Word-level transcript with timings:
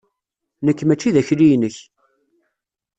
Nekk 0.65 0.79
mačči 0.83 1.09
d 1.13 1.15
akli-inek. 1.21 1.77